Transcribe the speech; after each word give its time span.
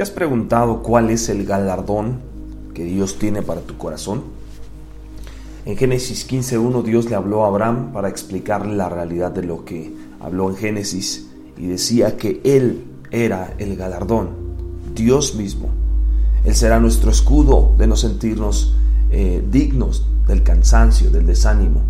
¿Te 0.00 0.04
has 0.04 0.10
preguntado 0.10 0.82
cuál 0.82 1.10
es 1.10 1.28
el 1.28 1.44
galardón 1.44 2.20
que 2.72 2.84
Dios 2.84 3.18
tiene 3.18 3.42
para 3.42 3.60
tu 3.60 3.76
corazón? 3.76 4.22
En 5.66 5.76
Génesis 5.76 6.26
15.1 6.26 6.82
Dios 6.84 7.10
le 7.10 7.16
habló 7.16 7.44
a 7.44 7.48
Abraham 7.48 7.92
para 7.92 8.08
explicarle 8.08 8.74
la 8.74 8.88
realidad 8.88 9.30
de 9.30 9.42
lo 9.42 9.66
que 9.66 9.94
habló 10.18 10.48
en 10.48 10.56
Génesis 10.56 11.28
y 11.58 11.66
decía 11.66 12.16
que 12.16 12.40
Él 12.44 12.86
era 13.10 13.52
el 13.58 13.76
galardón, 13.76 14.30
Dios 14.94 15.34
mismo. 15.34 15.68
Él 16.46 16.54
será 16.54 16.80
nuestro 16.80 17.10
escudo 17.10 17.74
de 17.76 17.86
no 17.86 17.94
sentirnos 17.94 18.74
eh, 19.10 19.44
dignos 19.50 20.06
del 20.26 20.42
cansancio, 20.42 21.10
del 21.10 21.26
desánimo. 21.26 21.82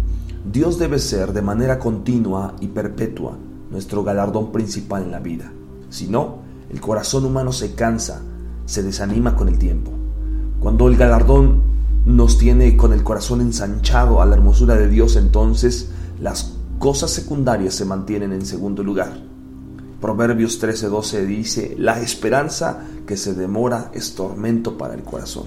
Dios 0.53 0.81
debe 0.81 0.99
ser 0.99 1.33
de 1.33 1.43
manera 1.43 1.79
continua 1.79 2.57
y 2.61 2.67
perpetua 2.67 3.37
nuestro 3.71 4.03
galardón 4.03 4.51
principal 4.51 5.05
en 5.05 5.13
la 5.13 5.21
vida. 5.21 5.53
Si 5.91 6.09
no, 6.09 6.40
el 6.71 6.81
corazón 6.81 7.25
humano 7.25 7.53
se 7.53 7.75
cansa, 7.75 8.23
se 8.65 8.83
desanima 8.83 9.35
con 9.35 9.49
el 9.49 9.59
tiempo. 9.59 9.91
Cuando 10.61 10.89
el 10.89 10.97
galardón 10.97 11.63
nos 12.07 12.39
tiene 12.39 12.77
con 12.77 12.93
el 12.93 13.03
corazón 13.03 13.41
ensanchado 13.41 14.23
a 14.23 14.27
la 14.27 14.37
hermosura 14.37 14.77
de 14.77 14.89
Dios, 14.89 15.17
entonces 15.17 15.91
las 16.21 16.55
cosas 16.79 17.11
secundarias 17.11 17.75
se 17.75 17.85
mantienen 17.85 18.33
en 18.33 18.47
segundo 18.47 18.83
lugar. 18.83 19.21
Proverbios 20.01 20.63
13:12 20.63 21.27
dice, 21.27 21.75
la 21.79 22.01
esperanza 22.01 22.85
que 23.07 23.17
se 23.17 23.35
demora 23.35 23.91
es 23.93 24.15
tormento 24.15 24.79
para 24.79 24.95
el 24.95 25.03
corazón. 25.03 25.47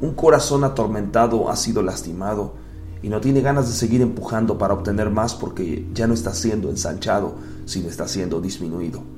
Un 0.00 0.14
corazón 0.14 0.64
atormentado 0.64 1.50
ha 1.50 1.56
sido 1.56 1.82
lastimado 1.82 2.54
y 3.02 3.08
no 3.08 3.20
tiene 3.20 3.40
ganas 3.40 3.68
de 3.68 3.74
seguir 3.74 4.02
empujando 4.02 4.58
para 4.58 4.74
obtener 4.74 5.10
más 5.10 5.34
porque 5.34 5.88
ya 5.94 6.06
no 6.06 6.14
está 6.14 6.34
siendo 6.34 6.68
ensanchado, 6.68 7.36
sino 7.64 7.88
está 7.88 8.08
siendo 8.08 8.40
disminuido. 8.40 9.17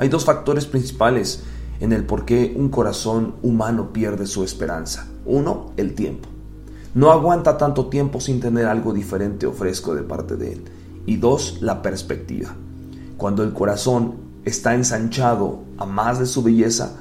Hay 0.00 0.08
dos 0.08 0.24
factores 0.24 0.64
principales 0.64 1.42
en 1.78 1.92
el 1.92 2.04
por 2.04 2.24
qué 2.24 2.54
un 2.56 2.70
corazón 2.70 3.34
humano 3.42 3.92
pierde 3.92 4.26
su 4.26 4.42
esperanza. 4.42 5.06
Uno, 5.26 5.72
el 5.76 5.94
tiempo. 5.94 6.26
No 6.94 7.10
aguanta 7.10 7.58
tanto 7.58 7.88
tiempo 7.88 8.18
sin 8.18 8.40
tener 8.40 8.64
algo 8.64 8.94
diferente 8.94 9.46
o 9.46 9.52
fresco 9.52 9.94
de 9.94 10.02
parte 10.02 10.38
de 10.38 10.54
él. 10.54 10.64
Y 11.04 11.18
dos, 11.18 11.58
la 11.60 11.82
perspectiva. 11.82 12.54
Cuando 13.18 13.42
el 13.42 13.52
corazón 13.52 14.14
está 14.46 14.74
ensanchado 14.74 15.64
a 15.76 15.84
más 15.84 16.18
de 16.18 16.24
su 16.24 16.42
belleza, 16.42 16.96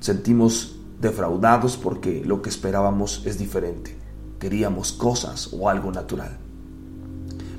sentimos 0.00 0.74
defraudados 1.00 1.76
porque 1.76 2.24
lo 2.24 2.42
que 2.42 2.50
esperábamos 2.50 3.22
es 3.26 3.38
diferente. 3.38 3.96
Queríamos 4.40 4.90
cosas 4.90 5.50
o 5.52 5.68
algo 5.68 5.92
natural. 5.92 6.36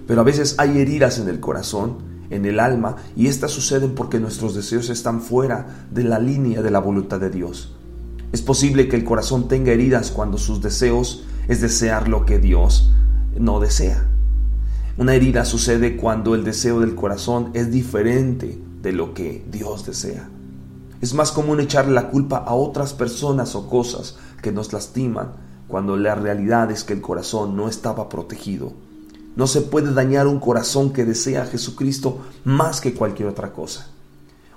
Pero 0.06 0.20
a 0.20 0.26
veces 0.26 0.56
hay 0.58 0.80
heridas 0.80 1.18
en 1.18 1.30
el 1.30 1.40
corazón 1.40 2.15
en 2.36 2.46
el 2.46 2.60
alma 2.60 2.98
y 3.16 3.28
estas 3.28 3.52
suceden 3.52 3.96
porque 3.96 4.20
nuestros 4.20 4.54
deseos 4.56 4.90
están 4.90 5.22
fuera 5.22 5.88
de 5.92 6.04
la 6.04 6.20
línea 6.20 6.62
de 6.62 6.72
la 6.72 6.80
voluntad 6.80 7.20
de 7.20 7.30
Dios. 7.30 7.76
Es 8.32 8.42
posible 8.42 8.88
que 8.90 8.96
el 8.96 9.04
corazón 9.04 9.48
tenga 9.48 9.72
heridas 9.72 10.12
cuando 10.12 10.38
sus 10.38 10.62
deseos 10.62 11.26
es 11.48 11.62
desear 11.62 12.08
lo 12.08 12.26
que 12.26 12.40
Dios 12.40 12.92
no 13.38 13.60
desea. 13.60 14.08
Una 14.98 15.14
herida 15.14 15.46
sucede 15.46 15.98
cuando 15.98 16.36
el 16.36 16.44
deseo 16.44 16.80
del 16.80 16.96
corazón 16.96 17.52
es 17.54 17.72
diferente 17.72 18.62
de 18.82 18.92
lo 18.94 19.14
que 19.14 19.46
Dios 19.52 19.86
desea. 19.86 20.30
Es 21.02 21.14
más 21.14 21.32
común 21.32 21.60
echarle 21.60 21.94
la 21.94 22.10
culpa 22.10 22.38
a 22.38 22.54
otras 22.54 22.94
personas 22.94 23.56
o 23.56 23.70
cosas 23.70 24.18
que 24.42 24.52
nos 24.52 24.74
lastiman 24.74 25.34
cuando 25.68 25.98
la 25.98 26.16
realidad 26.16 26.72
es 26.72 26.84
que 26.84 26.94
el 26.94 27.02
corazón 27.02 27.56
no 27.56 27.68
estaba 27.68 28.08
protegido 28.10 28.74
no 29.36 29.48
se 29.48 29.62
puede 29.62 29.94
dañar 29.94 30.28
un 30.28 30.40
corazón 30.40 30.94
que 30.94 31.06
desea 31.06 31.44
a 31.44 31.48
Jesucristo 31.48 32.22
más 32.46 32.80
que 32.80 32.94
cualquier 32.94 33.28
otra 33.28 33.52
cosa. 33.52 33.88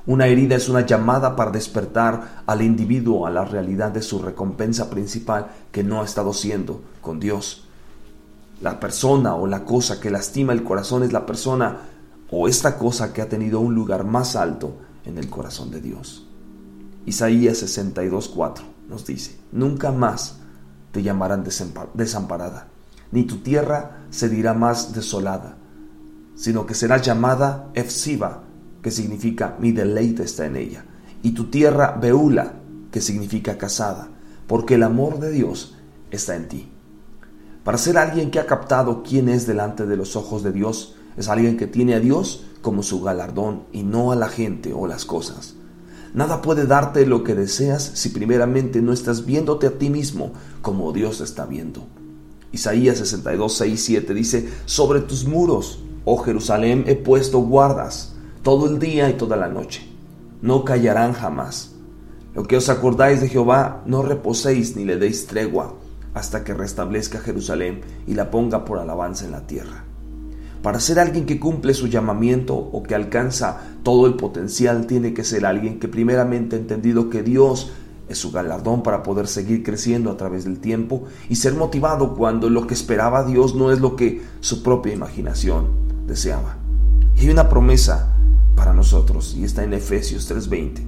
Una 0.06 0.26
herida 0.26 0.56
es 0.56 0.68
una 0.68 0.86
llamada 0.86 1.36
para 1.36 1.50
despertar 1.50 2.42
al 2.46 2.62
individuo 2.62 3.26
a 3.26 3.30
la 3.30 3.44
realidad 3.44 3.90
de 3.90 4.02
su 4.02 4.20
recompensa 4.20 4.88
principal 4.88 5.48
que 5.70 5.84
no 5.84 6.00
ha 6.00 6.04
estado 6.04 6.32
siendo 6.32 6.80
con 7.02 7.20
Dios. 7.20 7.64
La 8.62 8.80
persona 8.80 9.34
o 9.34 9.46
la 9.46 9.64
cosa 9.64 10.00
que 10.00 10.10
lastima 10.10 10.52
el 10.52 10.64
corazón 10.64 11.02
es 11.02 11.12
la 11.12 11.26
persona 11.26 11.76
o 12.30 12.48
esta 12.48 12.78
cosa 12.78 13.12
que 13.12 13.20
ha 13.20 13.28
tenido 13.28 13.60
un 13.60 13.74
lugar 13.74 14.04
más 14.04 14.36
alto 14.36 14.76
en 15.04 15.18
el 15.18 15.28
corazón 15.28 15.70
de 15.70 15.80
Dios. 15.80 16.26
Isaías 17.04 17.62
62:4 17.62 18.62
nos 18.88 19.04
dice, 19.04 19.38
nunca 19.52 19.92
más 19.92 20.36
te 20.92 21.02
llamarán 21.02 21.44
desamparada 21.94 22.68
ni 23.12 23.24
tu 23.24 23.38
tierra 23.38 24.04
se 24.10 24.28
dirá 24.28 24.54
más 24.54 24.94
desolada, 24.94 25.56
sino 26.34 26.66
que 26.66 26.74
será 26.74 26.98
llamada 26.98 27.70
Efsiba, 27.74 28.44
que 28.82 28.90
significa 28.90 29.56
mi 29.58 29.72
deleite 29.72 30.22
está 30.22 30.46
en 30.46 30.56
ella, 30.56 30.84
y 31.22 31.32
tu 31.32 31.44
tierra 31.50 31.96
Beula, 32.00 32.54
que 32.90 33.00
significa 33.00 33.58
casada, 33.58 34.08
porque 34.46 34.74
el 34.74 34.82
amor 34.82 35.18
de 35.18 35.30
Dios 35.30 35.76
está 36.10 36.36
en 36.36 36.48
ti. 36.48 36.68
Para 37.64 37.78
ser 37.78 37.98
alguien 37.98 38.30
que 38.30 38.40
ha 38.40 38.46
captado 38.46 39.02
quién 39.02 39.28
es 39.28 39.46
delante 39.46 39.84
de 39.84 39.96
los 39.96 40.16
ojos 40.16 40.42
de 40.42 40.52
Dios, 40.52 40.94
es 41.16 41.28
alguien 41.28 41.56
que 41.56 41.66
tiene 41.66 41.94
a 41.94 42.00
Dios 42.00 42.44
como 42.62 42.82
su 42.82 43.02
galardón 43.02 43.64
y 43.72 43.82
no 43.82 44.12
a 44.12 44.16
la 44.16 44.28
gente 44.28 44.72
o 44.72 44.86
las 44.86 45.04
cosas. 45.04 45.54
Nada 46.14 46.40
puede 46.40 46.66
darte 46.66 47.04
lo 47.06 47.22
que 47.24 47.34
deseas 47.34 47.82
si 47.82 48.08
primeramente 48.08 48.80
no 48.80 48.92
estás 48.92 49.26
viéndote 49.26 49.66
a 49.66 49.78
ti 49.78 49.90
mismo 49.90 50.32
como 50.62 50.92
Dios 50.92 51.20
está 51.20 51.44
viendo. 51.44 51.86
Isaías 52.52 52.98
62, 52.98 53.52
6, 53.52 53.84
7 53.84 54.14
dice, 54.14 54.48
sobre 54.64 55.00
tus 55.00 55.26
muros, 55.26 55.82
oh 56.04 56.18
Jerusalén, 56.18 56.84
he 56.86 56.94
puesto 56.94 57.40
guardas 57.40 58.14
todo 58.42 58.68
el 58.68 58.78
día 58.78 59.10
y 59.10 59.14
toda 59.14 59.36
la 59.36 59.48
noche. 59.48 59.86
No 60.40 60.64
callarán 60.64 61.12
jamás. 61.12 61.72
Lo 62.34 62.44
que 62.44 62.56
os 62.56 62.68
acordáis 62.68 63.20
de 63.20 63.28
Jehová, 63.28 63.82
no 63.86 64.02
reposéis 64.02 64.76
ni 64.76 64.84
le 64.84 64.96
deis 64.96 65.26
tregua 65.26 65.74
hasta 66.14 66.44
que 66.44 66.54
restablezca 66.54 67.20
Jerusalén 67.20 67.80
y 68.06 68.14
la 68.14 68.30
ponga 68.30 68.64
por 68.64 68.78
alabanza 68.78 69.24
en 69.24 69.32
la 69.32 69.46
tierra. 69.46 69.84
Para 70.62 70.80
ser 70.80 70.98
alguien 70.98 71.26
que 71.26 71.38
cumple 71.38 71.74
su 71.74 71.86
llamamiento 71.86 72.56
o 72.56 72.82
que 72.82 72.94
alcanza 72.94 73.60
todo 73.84 74.06
el 74.06 74.14
potencial, 74.14 74.86
tiene 74.86 75.14
que 75.14 75.22
ser 75.24 75.46
alguien 75.46 75.78
que 75.78 75.86
primeramente 75.86 76.56
ha 76.56 76.58
entendido 76.58 77.10
que 77.10 77.22
Dios 77.22 77.70
es 78.08 78.18
su 78.18 78.30
galardón 78.30 78.82
para 78.82 79.02
poder 79.02 79.26
seguir 79.26 79.62
creciendo 79.62 80.10
a 80.10 80.16
través 80.16 80.44
del 80.44 80.58
tiempo 80.58 81.04
y 81.28 81.36
ser 81.36 81.54
motivado 81.54 82.14
cuando 82.14 82.48
lo 82.50 82.66
que 82.66 82.74
esperaba 82.74 83.24
Dios 83.24 83.54
no 83.54 83.72
es 83.72 83.80
lo 83.80 83.96
que 83.96 84.22
su 84.40 84.62
propia 84.62 84.92
imaginación 84.92 85.66
deseaba. 86.06 86.56
Y 87.16 87.20
hay 87.22 87.30
una 87.30 87.48
promesa 87.48 88.14
para 88.56 88.72
nosotros 88.72 89.34
y 89.36 89.44
está 89.44 89.64
en 89.64 89.74
Efesios 89.74 90.28
3:20. 90.30 90.82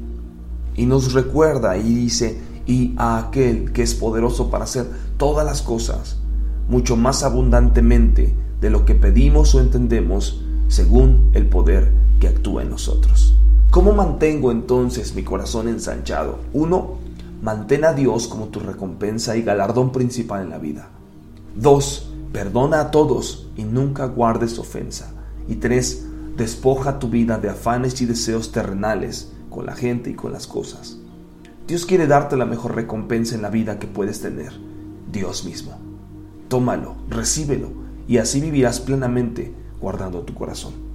Y 0.77 0.87
nos 0.87 1.13
recuerda 1.13 1.77
y 1.77 1.95
dice, 1.95 2.41
y 2.67 2.95
a 2.97 3.19
aquel 3.19 3.73
que 3.73 3.83
es 3.83 3.95
poderoso 3.95 4.51
para 4.51 4.65
hacer 4.65 4.87
todas 5.17 5.45
las 5.45 5.63
cosas, 5.63 6.19
mucho 6.69 6.97
más 6.97 7.23
abundantemente 7.23 8.35
de 8.61 8.71
lo 8.71 8.85
que 8.85 8.95
pedimos 8.95 9.55
o 9.55 9.61
entendemos, 9.61 10.43
según 10.69 11.31
el 11.33 11.47
poder 11.47 11.93
que 12.21 12.29
actúa 12.29 12.63
en 12.63 12.71
nosotros. 12.71 13.37
¿Cómo 13.71 13.93
mantengo 13.93 14.51
entonces 14.51 15.15
mi 15.15 15.23
corazón 15.23 15.69
ensanchado? 15.69 16.39
Uno, 16.53 16.99
Mantén 17.43 17.85
a 17.85 17.93
Dios 17.95 18.29
como 18.29 18.49
tu 18.49 18.61
recompensa 18.61 19.37
y 19.37 19.43
galardón 19.43 19.93
principal 19.93 20.43
en 20.43 20.51
la 20.51 20.59
vida. 20.59 20.89
2. 21.57 22.13
Perdona 22.33 22.81
a 22.81 22.91
todos 22.91 23.49
y 23.57 23.65
nunca 23.65 24.05
guardes 24.05 24.59
ofensa. 24.59 25.13
Y 25.49 25.57
3. 25.57 26.07
Despoja 26.37 26.99
tu 26.99 27.09
vida 27.09 27.39
de 27.39 27.49
afanes 27.49 28.01
y 28.03 28.07
deseos 28.07 28.53
terrenales 28.53 29.33
con 29.49 29.67
la 29.67 29.75
gente 29.75 30.11
y 30.11 30.15
con 30.15 30.33
las 30.33 30.47
cosas. 30.47 30.99
Dios 31.67 31.87
quiere 31.87 32.07
darte 32.07 32.37
la 32.37 32.47
mejor 32.47 32.75
recompensa 32.75 33.35
en 33.35 33.43
la 33.43 33.51
vida 33.51 33.79
que 33.79 33.87
puedes 33.87 34.21
tener, 34.21 34.53
Dios 35.11 35.45
mismo. 35.45 35.79
Tómalo, 36.49 36.97
recíbelo 37.09 37.69
y 38.09 38.19
así 38.19 38.41
vivirás 38.41 38.81
plenamente 38.81 39.55
guardando 39.81 40.23
tu 40.23 40.35
corazón. 40.35 40.90